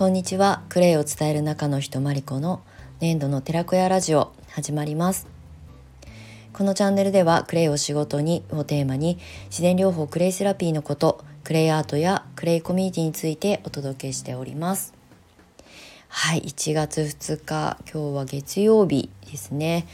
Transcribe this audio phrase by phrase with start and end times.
[0.00, 0.62] こんにちは。
[0.70, 2.62] クレイを伝える中の人マリコの
[3.00, 5.26] 粘土の寺子屋ラジオ始まります。
[6.54, 9.18] このチャンネルではクレイを仕事にをテーマに
[9.50, 14.94] 自然療法クレイセラピーのことクレイアートやクレイコミュニティについてお届けしております。
[16.08, 19.86] はい1月2日今日は月曜日ですね。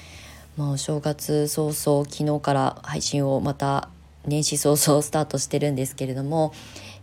[0.57, 3.89] もう正月早々昨日から配信をまた
[4.25, 6.53] 年始早々スタートしてるんですけれども、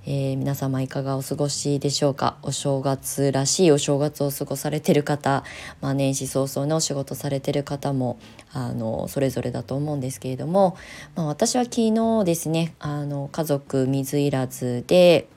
[0.05, 2.35] えー、皆様いかがお過ごしでしょうか？
[2.41, 5.45] お正月らしいお正月を過ごされてる方、
[5.79, 8.19] まあ、年始早々のお仕事されてる方も
[8.51, 10.75] あのそれぞれだと思うんですけれども、
[11.15, 15.29] まあ、私は昨日ですねあの家族水入らずで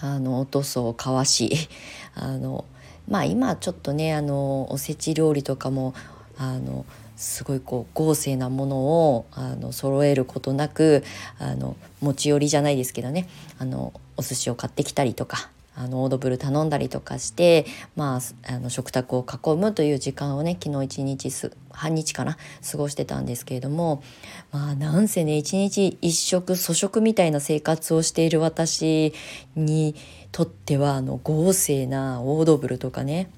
[0.00, 1.68] あのお塗装を交わし
[2.16, 2.64] あの
[3.06, 5.94] まあ今ちょっとねあのおせち料理とかも
[6.36, 6.84] あの
[7.18, 11.02] すごいこう豪勢なものをあの揃えることなく
[11.38, 13.28] あの持ち寄りじゃないですけどね。
[13.58, 22.36] あのお寿司を買ってきたりとかあのオードブル頼んだりとかして、まあ、あの食卓を囲むという時間をね昨日一日す半日かな
[22.68, 24.02] 過ごしてたんですけれども
[24.50, 29.14] まあなんせね一日一食粗食みたいな生活をしている私
[29.54, 29.94] に
[30.32, 33.30] とってはあの豪勢なオードブルとかね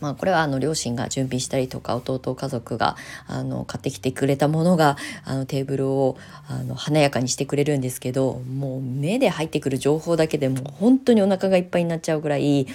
[0.00, 6.16] まあ、これはあの両親が準備したりとか弟家族があの買ってきてくれたものがあのテーブルを
[6.48, 12.66] あの華やかにしてくれるんですけどもう目で入ってくる情報だけでもう本当にお腹がいっぱいになっちゃうぐらい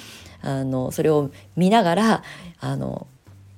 [0.42, 2.24] あのそれを見ながら
[2.60, 3.08] あの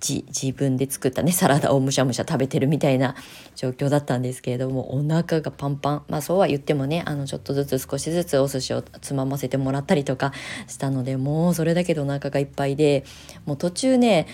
[0.02, 3.16] 自分で作ったねサラダをむしゃむしゃ食べてるみたいな
[3.56, 6.04] 状況だったんですけれどもお腹がパンパン。
[6.10, 10.34] まあそうは言ってもねあのちょっとずつ少しずつお寿司をつまませてもらったりとか
[10.68, 13.06] したのでもうそれだけでお腹がいっぱいで
[13.46, 14.28] もう途中ね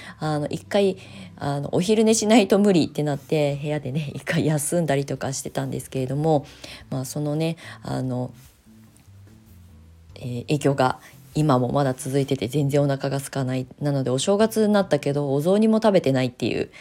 [0.49, 0.97] 一回
[1.37, 6.45] あのお昼寝しないと無理ってなって部屋でね一回休んだりとかしてたんですけれども
[6.89, 8.31] まあそのねあの
[10.19, 10.99] えー、影響が
[11.37, 13.67] 今もまだ続いてて全然お腹が空かない。
[13.79, 16.71] なのでお正月になったけどお雑煮も食べてないっていう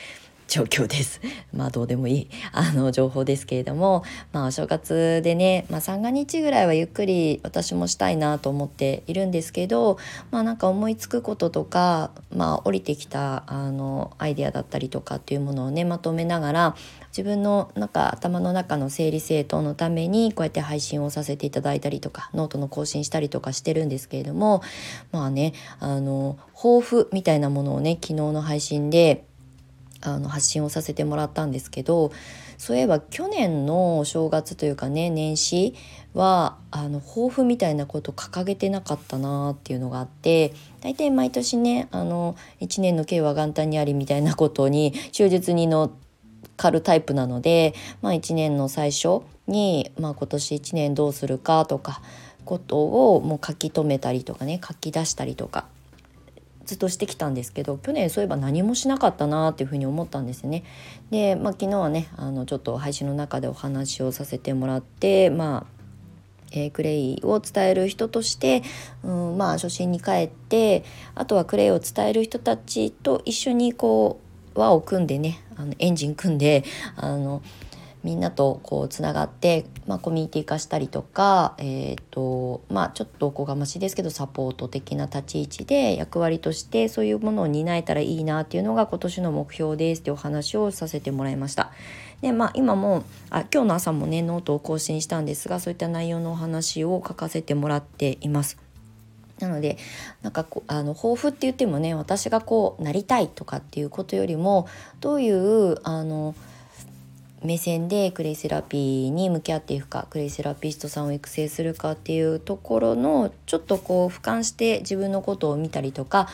[0.49, 1.21] 状況です。
[1.53, 9.99] まあどうでもいい あの情報ですけれども、まあお正月でね、まあ三が日ぐらいはゆっくり私もしたいなと思っているんですけど、
[10.31, 16.77] まあなんか思いつくこととか、まあ降りてきたあのアイデアだったりとかっていうものをねまとめながら
[17.17, 24.63] 自分のなんか頭の中の整理整頓のためにこうやって配信をさせていただいたりとかノートの更新したりとかしてるんですけれども
[25.13, 29.25] まあねあの抱負みたいなものをね昨日の配信で
[30.03, 32.13] あの発信をさせてもらったんですけど
[32.59, 35.75] そういえば去年の正月というかね年始
[36.15, 45.91] はあの抱負みたいなこと掲げてなかったなっていうのがあって大体毎年ねあの1年の計は元旦にありみたいなことに忠実に乗っ
[46.57, 52.01] かるタイプなので、まあ、1年の最初に、まあ、今年1年どうするかとか
[52.45, 55.67] ことをもう書き留めたりとかね書き出したりとか
[56.67, 60.65] ずっとしてきたんですけど去年そういえば何もしなかったなっていうふうに思ったんですね。
[61.11, 65.77] で、まあ、昨日はねあのちょっと配信の中でお話をさせてもらってまあ
[66.53, 68.63] えー、クレイを伝える人として、
[69.03, 70.85] うん、まあ初心に帰って
[71.15, 74.21] あとはクレイを伝える人たちと一緒にこ
[74.55, 76.65] う輪を組んでねあのエンジン組んで
[76.97, 77.43] あの
[78.05, 91.71] みんなとこうつながって、まあ、コミュニティ化したりとか、えーとまあ、ちょっとおこがましいですけどサポート的な立ち位置で役割としてそういうものを担えたらいいなっていうのが今年の目標ですってお話をさせてもらいました。
[92.21, 98.59] でまあ今もあ今日の朝もねノートを更新したんですがそういった内容のお話を書かせてもらっています。
[99.39, 99.77] なので
[100.23, 104.67] なんかこうあの抱負って言ってもね私がこうなりたいとかっていうことよりも
[105.01, 106.35] どういうあの
[107.47, 116.29] 目線でクレイセラピーに向き合っていくかクレイセラピストさんを育成するかっていうところのちょっとこう俯瞰して自分のことを見たりとか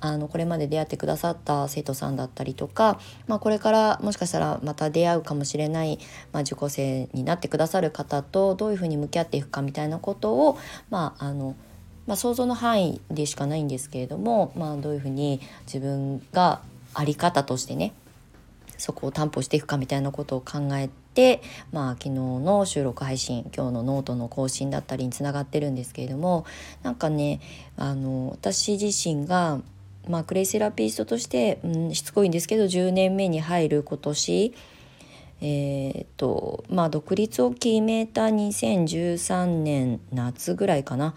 [0.00, 5.98] あのこれまで出会ってくださった生徒さんだったりとか、まあ、これからもしかしたらまた出会うかもしれない、
[6.32, 10.58] まあ、受講生になってくださる方とどういうふうに向き合っていくかみたいなことを、
[10.90, 11.56] まああの
[12.06, 16.60] まあ、想像の範囲でしかないんですけれども、まあ、どういうふうに自分が
[16.94, 17.92] 在り方としてね
[18.78, 21.42] そこを担保していくかみたいなことを考えて、
[21.72, 26.44] まあ、昨日の収録配信今日のノートの更新だったりにつながってるんですけれども
[26.82, 27.40] なんかね
[27.76, 29.60] あの私自身が、
[30.08, 34.54] まあ、クレイセラピストとして、うん、しつこいんですけど10年目に入る今年
[35.42, 41.14] えーとまあ、独立を決めた2013年夏ぐらいかな。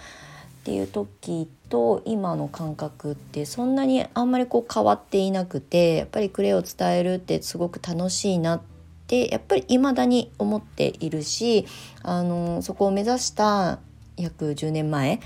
[0.70, 8.62] っていう時と今の感覚ってそんなにあんまりこう変わっていなくてやっぱりクレイを伝えるってすごく楽しいなっ
[9.08, 11.66] てやっぱり未だに思っているし
[12.04, 13.80] あのそこを目指した
[14.16, 15.22] 約10年前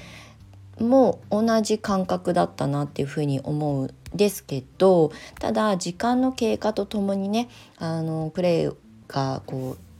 [0.79, 7.49] も同じ感覚だったなっていうふうに思うんですけどただ時間の経過とともにね
[7.79, 8.71] あのクレイ
[9.09, 9.92] がこう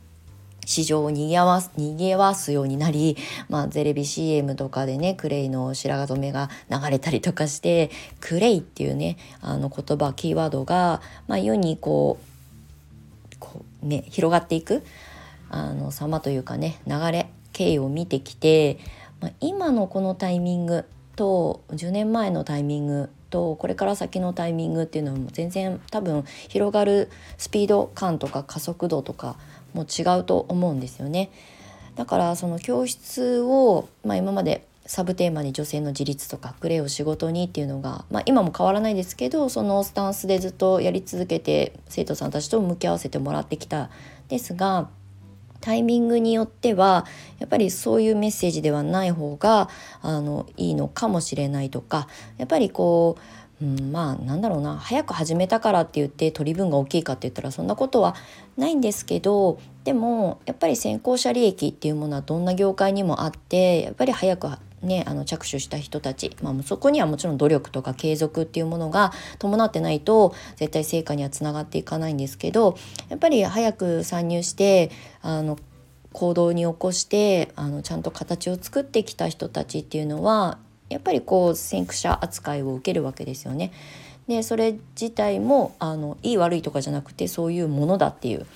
[0.66, 3.16] 市場をにぎわすにぎわすようになり、
[3.48, 7.90] まあ、テレビ CM とかでねクレイの白髪染めが流れたりとかして
[8.20, 14.84] クレイっていうねあの言葉キーワードが、まあ、世にこうこう、ね、広がっていく
[15.50, 18.78] あの様というかね流れ経緯を見てきて、
[19.20, 20.84] まあ、今のこのタイミング
[21.16, 29.36] と10年前のタイミングとこれから先のタイミングっていうのも全然多分広がるスピード感とか加速度とか
[29.74, 31.30] も違うと思うんですよね。
[31.96, 43.90] だからその教室を、まあ、今までサブテーマに女性の自立とかクレイを仕事にっていうのが、まあ、今も変わらないですけどそのスタンスでずっとやり続けて生徒さんたちと向き合わせてもらってきた
[44.28, 44.88] ですが
[45.60, 47.06] タイミングによっては
[47.38, 49.70] やっぱりそういうメッセージではない方が
[50.02, 52.06] あのいいのかもしれないとか
[52.36, 54.76] やっぱりこう、うん、まあなんだろうな。
[54.76, 58.14] 早く始めたからって言って取り分が大きいかって言ったらそんなことは
[58.58, 64.48] ないんですけどでもやっぱり先行者利益っていうものはどんな業界にもあってやっぱり早く
[64.82, 72.76] ね、あの着手した人たち、まあ、そこにはもちろん努力とか継続っていうものが伴ってないと絶対成果にはつながっていかないんですけど
[73.08, 74.90] やっぱり早く参入して
[75.22, 75.58] あの
[76.12, 80.58] 行動に起こしてあのちゃんと形を作ってきた人たちっていうのは
[80.94, 83.72] やっぱりこう先駆者扱いを受けるわけですよね。
[84.28, 88.46] でそれ自体もあのいい悪いとかじゃなくてそういうものだっていう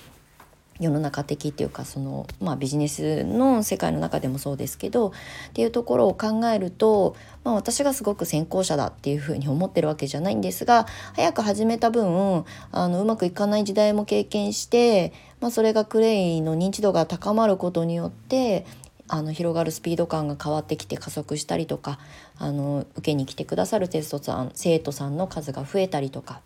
[0.79, 5.11] 世の中的っていうかその、まあ、ビジネスの世界の中でもそうですけどっ
[5.53, 18.65] ていうところを考えると、まあ、私がすごく先行者だっていうふうに思ってるわけじゃないんですが早く始めた分あのうまくいかない時代も経験して、まあ、それがクレイの認知度が高まることによって
[19.09, 21.99] あの広がるスピード感が変わってきて加速したりとか
[22.37, 26.41] あの受けに来てくださるテストさん生徒さんの数が増えたりとか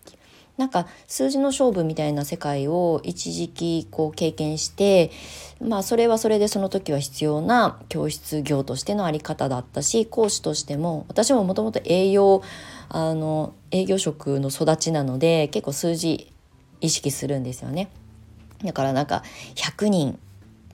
[0.58, 5.12] なんか数字の勝負みたいな世界を一時期こう経験して
[5.60, 12.44] まあそれはそれでその時は必要な教室業としての在り方だったし講師としても私ももともと営業
[12.90, 16.32] あの営業職の育ちなので結構数字
[16.82, 17.90] 意識するんですよね。
[18.64, 19.24] だからなんか
[19.56, 20.20] 100人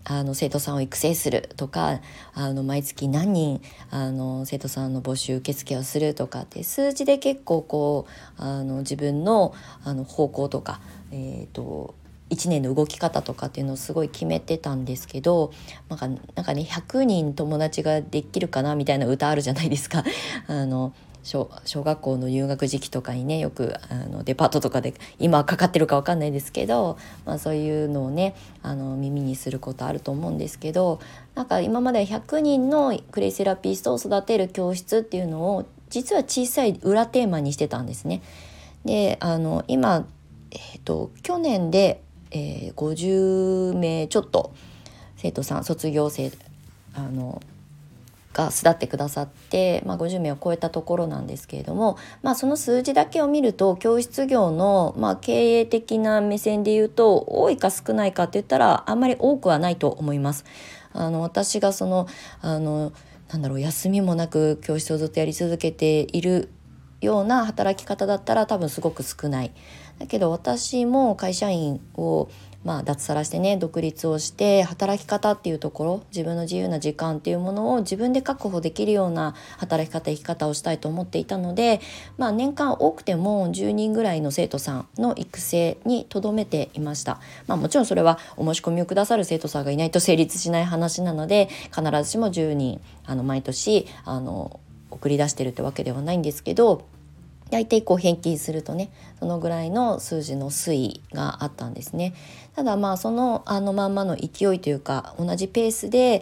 [0.06, 2.00] あの生徒さんを育成するとか
[2.34, 3.62] あの毎月何人
[3.92, 8.08] あの生徒さんの募集受付をするとかって数字で結構こ
[8.40, 9.54] うあの自分の
[9.84, 10.80] あの方向とか、
[11.12, 11.96] えーと、
[12.30, 15.52] 1年の動き方とかっていうのをすごい決めてたんですけど
[15.90, 20.04] なんかなんかね100人友達ができるかなみたいな歌あるじゃないですか。
[20.48, 20.94] あの
[21.30, 31.00] 小学校の入学時期とかにねよくあのデパートとかで今かかってるか分かんないですけど、まあ、そういうのをねあの耳にすることあると思うんですけど
[31.36, 38.24] なんか今まで100人のクレイセラピストを育てる教室っていうのを実は小さい裏テーマにしてたんですね。
[38.86, 40.08] であの今、
[40.52, 44.54] えーと、去年で、えー、50名ちょっと
[45.18, 46.32] 生徒さん卒業生
[46.96, 47.42] あの
[48.40, 60.46] が巣立ってくださって、まあ、50名を超えたところなんですけれども、まあ、その数字だけを見ると教室業の、まあ、経営的な目線で言うと多いか少ないかって言ったらあんまり多くはないと思います。
[60.92, 62.08] あの私がその
[62.42, 62.94] あの
[63.32, 66.50] なんだろう休みもなく教室をずっとやり続けている
[67.00, 69.52] ような働き方だったら多分すごく少ない。
[70.00, 72.30] だけど私も会社員を
[72.64, 81.80] まあ、脱サラしてね独立をして働き方っていうところ自分の自由な時間っていうものを自分で確保できるような働き方生き方をしたいと思っていたので、
[82.18, 94.60] まあ、年間多くても10人ぐらいの生徒さんの育成にとどめていました、まあ、もちろんそれはお申し込みをくださる生徒さんがいないと成立しない話なので必ずしも10人あの毎年あの
[94.92, 96.86] 送り出してるってわけではないんですけど
[97.50, 102.14] 大体こう返金するとねそのぐらいの数字の推移があったんですね。
[102.56, 106.22] ただまあそのあのまんまの勢いというか同じペースで、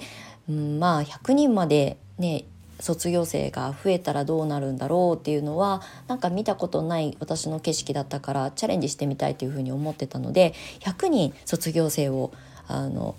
[0.49, 2.45] うん、まあ100人までね
[2.79, 12.31] 卒業生が増えたらどうなるんだろうっていうのはなんか見たことない私の景色だったからチャレンジしてみたいというふうに思ってたので100人卒業生を
[12.67, 13.15] あの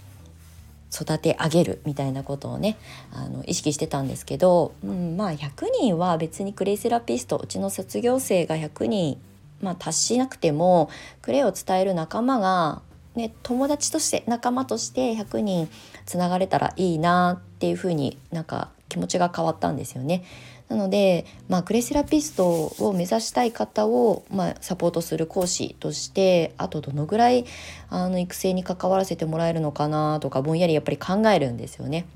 [0.92, 2.78] 育て上げるみたいなことをね
[3.12, 9.20] あの意識してたんですけど、うん、まあ100人は別にクレイセラピストうちの卒業生が100人、
[9.60, 10.90] まあ、達しなくても
[11.22, 12.82] クレイを伝える仲間が、
[13.14, 15.68] ね、友達として仲間として100人
[16.06, 20.24] つながれたらいいなっていうふうになんか気持ちが変わったんですよね。
[20.68, 22.46] なので、まあ、クレセラピスト
[22.78, 27.46] を目指したい方を、まあ、サポートする講師としてあとどのぐらい
[27.88, 32.06] あの育成に関わらせてもらえるのかなとかぼんやりやっぱり考えるんですよね。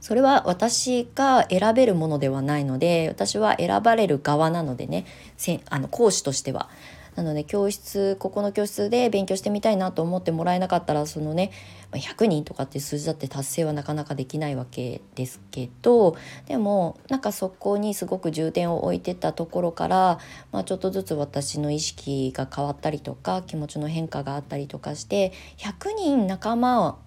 [0.00, 5.04] それは私が選べるものではないので私は選ばれる側なのでね
[5.68, 6.68] あの講師としては。
[7.18, 11.50] なので教室ここの教室で勉強してみたいなと思ってもらえなかったらそのね
[11.90, 20.20] 100人とかって数字だって達成はなかなかできないわけですけどでもなんかそこにすごく重点を置いてたところから、
[20.52, 26.98] まあ、ちょっとずつ私の意識が変わったりとか気持ちの変化があったりとかして100人仲間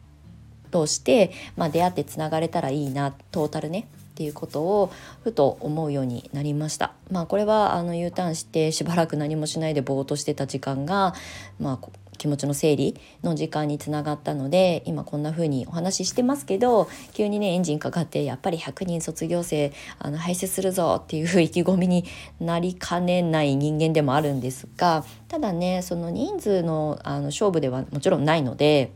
[0.71, 3.87] として、まあ、出会ってつながれたらいいなトータルね。
[4.21, 4.91] っていうことを
[5.23, 6.93] ふと思うようになりました。
[7.09, 11.15] まあ、これはあの U ターンしてしばらく何もしないでぼーっとしてた時間が、
[11.59, 22.05] まあ、気持ちの整理の時間につながったので今こんな風にお話ししてますけど急にねエンジンかかってやっぱり100人卒業生あの排泄するぞっていう意気込みに
[22.39, 28.91] なりかねない人間でもあるんですがただねその人数のあの勝負ではもちろんないので。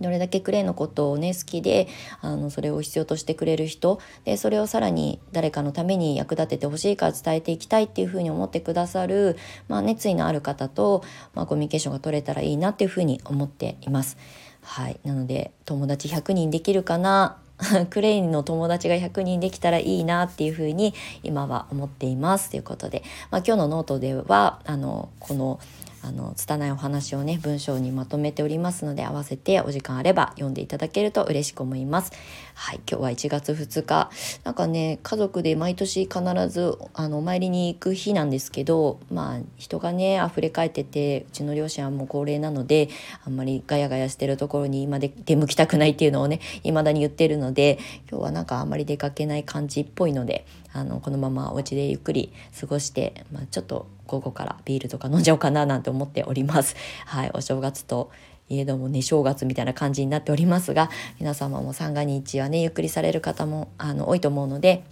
[0.00, 1.88] どれだけクレイのことをね好きで
[2.20, 9.36] あのそれを必要としてくれる人でそれをさらに誰かのために役立ててほしいから伝えていきたいっていうふうに思ってくださる、
[9.68, 14.16] まあ、熱意のある方と、まあ、コミュニケーションが取れたらいいなっていうふうに思っています。
[14.62, 17.38] はい、なので友達100人できるかな？
[17.90, 22.50] クレイの友達が100人できたらいいなっていうふうに今は思っています。
[22.50, 25.60] ということで、まあ、今日のノートではあのこの
[26.04, 32.12] あの拙いお話をね文章にまとめておりますので合わせてお時間あれば読んでいただけると嬉しく思います。
[32.54, 34.10] はい今日は1月2日
[34.44, 42.90] なんかね家族で毎年必ずあのお参りに行く日なんですけどまあ人がね溢れ返っててうちの両親はもう高齢なので
[43.24, 47.78] あんまりガヤガヤしてるところに今で出向きたくないっていうのをね未だに言ってるので
[48.10, 50.44] 今日はなんかあんまり出かけない感じっぽいので
[50.74, 56.76] あのこのままお家でゆっくり過ごして、まあ、ちょっと午後からビールとか飲んじゃおうかななんて思っております。
[57.06, 58.10] はい、お正月と
[58.48, 64.84] いえどもね正月みたいな感じになっておりますが皆様も三が日はねゆっくりされる方もあの多いと思うので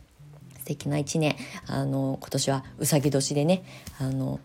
[0.59, 3.63] 素敵な一年あの今年はうさぎ年でね
[3.99, 4.41] あの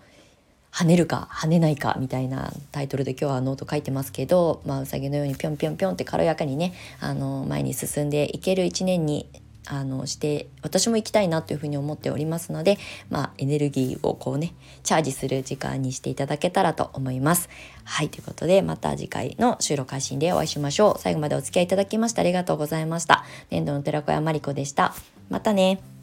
[0.71, 9.27] 跳ねるか跳ねないかみたいなタイトルで今日はノート書いてますけど、まあ、うさぎのようにぴょんぴょんぴょんって軽やかにねあの前に進んでいける一年に
[9.69, 12.77] あのして私も行きたいなというふうに思っておりますので、
[13.09, 17.49] まあ、エネルギーをこうねチャージする時間にしていただけたらと思います。
[17.83, 20.99] はいということでまた次回の収録配信でお会いしましょう。
[20.99, 23.25] 最後までお付き合いいただきましてありがとうございました。
[23.49, 24.93] 年度の寺子屋まりこでした。
[25.29, 25.96] またね。